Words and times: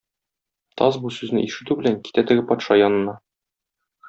Таз, 0.81 0.97
бу 1.03 1.11
сүзне 1.17 1.43
ишетү 1.49 1.77
белән, 1.83 1.99
китә 2.09 2.25
теге 2.33 2.47
патша 2.53 2.81
янына. 2.83 3.17